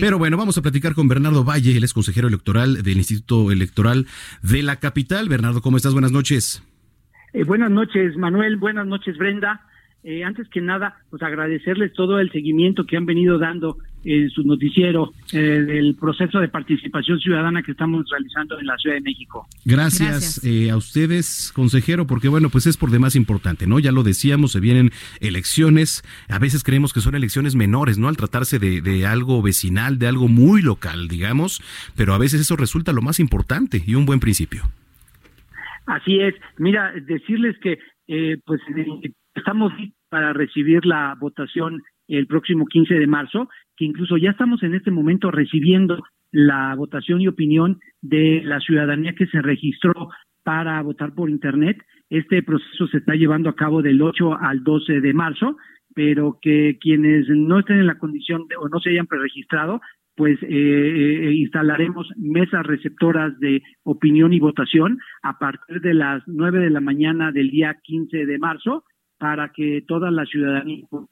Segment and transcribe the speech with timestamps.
[0.00, 4.06] Pero bueno, vamos a platicar con Bernardo Valle, él es consejero electoral del Instituto Electoral
[4.42, 5.28] de la Capital.
[5.28, 5.92] Bernardo, ¿cómo estás?
[5.92, 6.62] Buenas noches.
[7.32, 8.56] Eh, buenas noches, Manuel.
[8.56, 9.62] Buenas noches, Brenda.
[10.04, 14.42] Eh, antes que nada, pues agradecerles todo el seguimiento que han venido dando en su
[14.42, 19.46] noticiero eh, del proceso de participación ciudadana que estamos realizando en la Ciudad de México.
[19.64, 23.78] Gracias, a ustedes, consejero, porque bueno, pues es por demás importante, ¿no?
[23.78, 28.08] Ya lo decíamos, se vienen elecciones, a veces creemos que son elecciones menores, ¿no?
[28.08, 31.62] Al tratarse de, de algo vecinal, de algo muy local, digamos,
[31.96, 34.62] pero a veces eso resulta lo más importante y un buen principio.
[35.86, 36.34] Así es.
[36.58, 38.60] Mira, decirles que eh, pues
[39.34, 39.72] estamos
[40.08, 43.48] para recibir la votación el próximo 15 de marzo,
[43.84, 49.26] incluso ya estamos en este momento recibiendo la votación y opinión de la ciudadanía que
[49.26, 50.08] se registró
[50.42, 51.78] para votar por Internet.
[52.10, 55.56] Este proceso se está llevando a cabo del 8 al 12 de marzo,
[55.94, 59.80] pero que quienes no estén en la condición o no se hayan preregistrado
[60.14, 66.58] pues eh, eh, instalaremos mesas receptoras de opinión y votación a partir de las nueve
[66.58, 68.84] de la mañana del día 15 de marzo
[69.18, 71.06] para que toda la ciudadanía pueda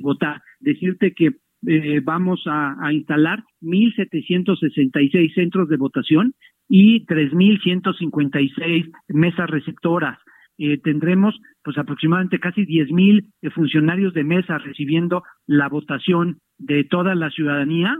[0.00, 0.42] votar.
[0.58, 6.34] Decirte que eh, vamos a, a instalar 1.766 centros de votación
[6.68, 10.18] y 3.156 mesas receptoras.
[10.58, 17.30] Eh, tendremos pues aproximadamente casi 10.000 funcionarios de mesa recibiendo la votación de toda la
[17.30, 17.96] ciudadanía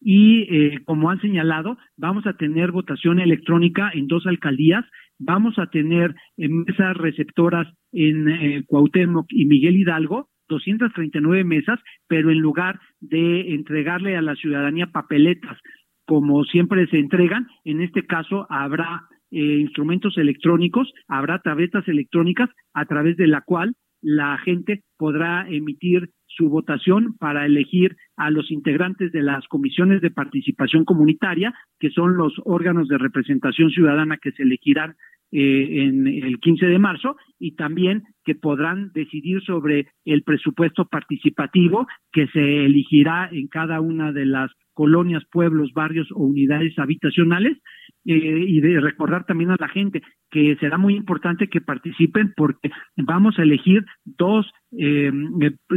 [0.00, 4.84] y eh, como han señalado, vamos a tener votación electrónica en dos alcaldías,
[5.18, 12.30] vamos a tener eh, mesas receptoras en eh, Cuauhtémoc y Miguel Hidalgo, 239 mesas, pero
[12.30, 15.58] en lugar de entregarle a la ciudadanía papeletas
[16.06, 19.02] como siempre se entregan, en este caso habrá
[19.32, 26.10] eh, instrumentos electrónicos, habrá tabletas electrónicas a través de la cual la gente podrá emitir
[26.28, 32.16] su votación para elegir a los integrantes de las comisiones de participación comunitaria, que son
[32.16, 34.94] los órganos de representación ciudadana que se elegirán
[35.38, 41.86] eh, en el 15 de marzo y también que podrán decidir sobre el presupuesto participativo
[42.10, 47.58] que se elegirá en cada una de las colonias, pueblos, barrios o unidades habitacionales
[48.06, 52.70] eh, y de recordar también a la gente que será muy importante que participen porque
[52.96, 55.12] vamos a elegir dos eh,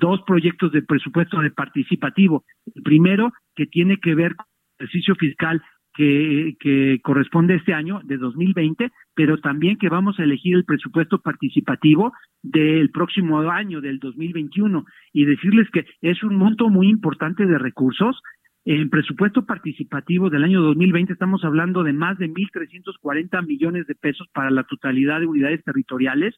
[0.00, 2.44] dos proyectos de presupuesto de participativo.
[2.74, 4.46] El primero que tiene que ver con
[4.80, 5.62] el ejercicio fiscal
[5.94, 11.20] que, que corresponde este año de 2020, pero también que vamos a elegir el presupuesto
[11.20, 12.12] participativo
[12.42, 18.20] del próximo año, del 2021, y decirles que es un monto muy importante de recursos.
[18.66, 24.26] En presupuesto participativo del año 2020 estamos hablando de más de 1.340 millones de pesos
[24.32, 26.34] para la totalidad de unidades territoriales,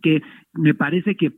[0.00, 0.22] que
[0.54, 1.32] me parece que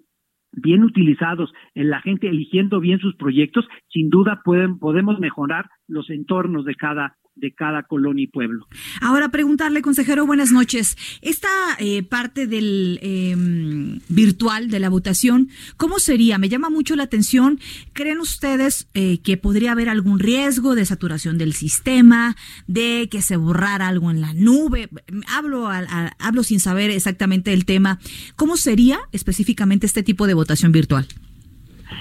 [0.53, 6.11] bien utilizados, en la gente eligiendo bien sus proyectos, sin duda pueden, podemos mejorar los
[6.11, 8.67] entornos de cada de cada colonia y pueblo.
[9.01, 10.97] Ahora preguntarle, consejero, buenas noches.
[11.23, 11.49] Esta
[11.79, 16.39] eh, parte del em, virtual de la votación, ¿cómo sería?
[16.39, 17.59] Me llama mucho la atención.
[17.93, 23.37] ¿Creen ustedes eh, que podría haber algún riesgo de saturación del sistema, de que se
[23.37, 24.89] borrara algo en la nube?
[25.29, 27.99] Hablo, hablo sin saber exactamente el tema.
[28.37, 31.07] ¿Cómo sería específicamente este tipo de votación virtual?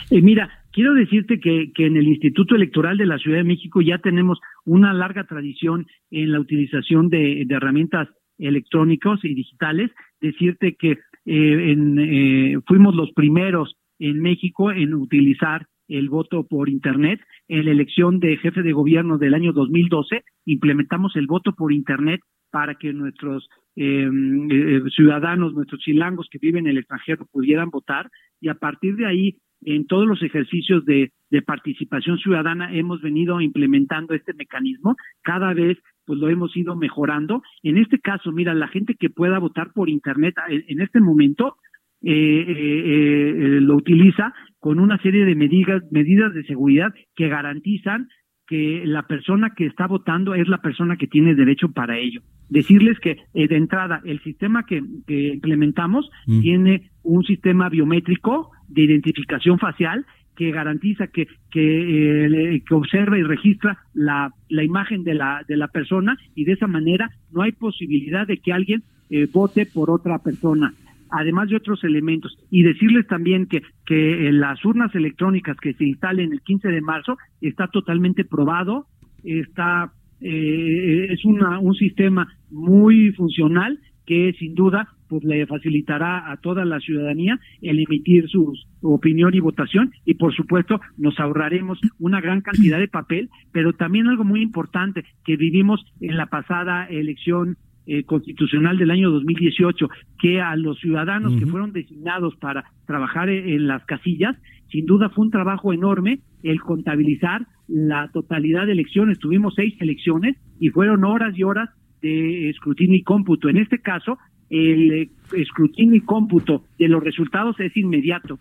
[0.10, 3.98] Eh, mira, quiero decirte que, en el Instituto Electoral de la Ciudad de México ya
[4.00, 9.92] tenemos una larga tradición en la utilización de, herramientas electrónicas y digitales.
[10.20, 16.70] Decirte que eh, en, eh, fuimos los primeros en México en utilizar el voto por
[16.70, 17.20] Internet.
[17.48, 22.22] En la elección de jefe de gobierno del año 2012 implementamos el voto por Internet
[22.50, 28.10] para que nuestros em, eh, ciudadanos, nuestros chilangos que viven en el extranjero pudieran votar
[28.40, 31.12] y a partir de ahí en todos los ejercicios de,
[31.46, 34.98] participación ciudadana hemos venido implementando este mecanismo.
[35.22, 37.42] Cada vez pues lo hemos ido mejorando.
[37.64, 41.56] En este caso, mira, la gente que pueda votar por Internet en, este momento
[42.02, 48.10] eh, eh, eh, lo utiliza con una serie de medidas, medidas de seguridad que garantizan
[48.52, 52.22] que la persona que está votando es la persona que tiene derecho para ello.
[52.50, 56.42] Decirles que de entrada el sistema que, implementamos mm.
[56.42, 60.06] tiene un sistema biométrico de identificación facial
[60.36, 65.56] que garantiza que que, eh, que observa y registra la, la imagen de la de
[65.56, 69.90] la persona y de esa manera no hay posibilidad de que alguien eh, vote por
[69.90, 70.74] otra persona
[71.12, 72.38] además de otros elementos.
[72.50, 76.82] Y decirles también que, que eh, las urnas electrónicas que se instalen el 15 de
[76.82, 78.88] marzo está totalmente probado,
[79.24, 79.92] está
[80.22, 86.64] eh, es una, un sistema muy funcional que sin duda pues le facilitará a toda
[86.64, 92.42] la ciudadanía el emitir su opinión y votación y por supuesto nos ahorraremos una gran
[92.42, 97.58] cantidad de papel, pero también algo muy importante que vivimos en la pasada elección
[97.88, 99.90] eh, constitucional del año 2018,
[100.20, 104.38] que a los ciudadanos que fueron designados para trabajar e, en, las casillas,
[104.70, 109.20] sin duda fue un trabajo enorme el contabilizar la totalidad de elecciones.
[109.20, 111.70] Tuvimos seis elecciones y fueron horas y horas
[112.02, 113.50] de escrutinio y cómputo.
[113.50, 114.18] En este caso,
[114.50, 118.40] el eh, escrutinio y cómputo de los resultados es inmediato.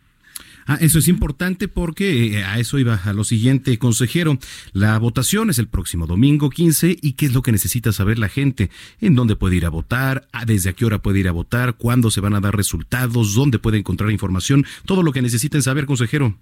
[0.66, 4.38] Ah, eso es importante porque eh, a eso iba a lo siguiente, consejero.
[4.72, 8.28] La votación es el próximo domingo 15 y qué es lo que necesita saber la
[8.28, 8.70] gente,
[9.00, 12.10] en dónde puede ir a votar, desde a qué hora puede ir a votar, cuándo
[12.10, 16.34] se van a dar resultados, dónde puede encontrar información, todo lo que necesiten saber, consejero.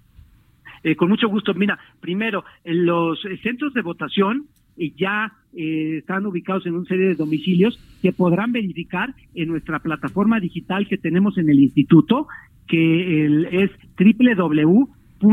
[0.83, 1.53] Eh, con mucho gusto.
[1.53, 7.15] Mira, primero, en los centros de votación eh, ya están ubicados en una serie de
[7.15, 12.27] domicilios que podrán verificar en nuestra plataforma digital que tenemos en el instituto
[12.69, 15.29] que el, es www.ism.mx.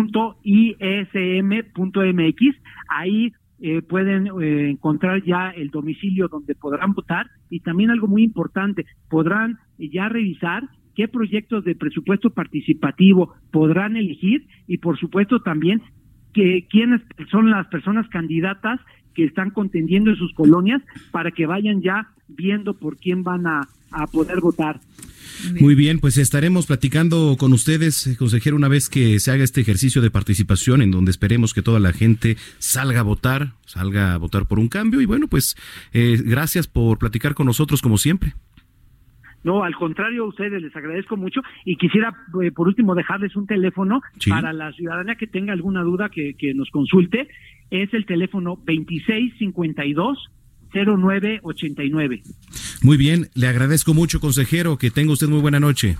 [2.89, 8.25] Ahí eh, pueden eh, encontrar ya el domicilio donde podrán votar y también algo muy
[8.25, 10.65] importante, podrán ya revisar
[10.97, 15.83] qué proyectos de presupuesto participativo podrán elegir y por supuesto también
[16.33, 17.01] que quiénes
[17.31, 18.81] son las personas candidatas
[19.15, 23.63] que están contendiendo en sus colonias para que vayan ya viendo por quién van a,
[24.03, 24.81] a poder votar.
[25.61, 29.61] Muy bien, pues estaremos platicando con ustedes, eh, consejero, una vez que se haga este
[29.61, 34.19] ejercicio de participación en donde esperemos que toda la gente salga a votar, salga a
[34.19, 35.01] votar por un cambio.
[35.01, 35.57] Y bueno, pues
[35.93, 38.35] eh, gracias por platicar con nosotros como siempre.
[39.45, 43.47] No, al contrario, a ustedes les agradezco mucho y quisiera, eh, por último, dejarles un
[43.47, 47.29] teléfono para la ciudadana que tenga alguna duda que, que nos consulte.
[47.71, 50.31] Es el teléfono 2652
[50.73, 52.23] 0989.
[52.83, 55.97] Muy bien, le agradezco mucho, consejero, que tenga usted muy buena noche.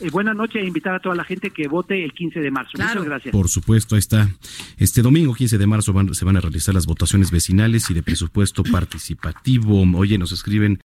[0.00, 2.70] Eh, buena noche e invitar a toda la gente que vote el 15 de marzo.
[2.74, 3.32] Muchas gracias.
[3.32, 4.28] Por supuesto, ahí está.
[4.76, 8.62] Este domingo 15 de marzo se van a realizar las votaciones vecinales y de presupuesto
[8.62, 9.82] participativo.
[9.96, 10.82] Oye, nos escriben